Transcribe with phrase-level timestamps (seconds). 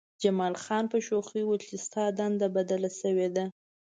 [0.21, 3.45] جمال خان په شوخۍ وویل چې ستا دنده بدله شوې ده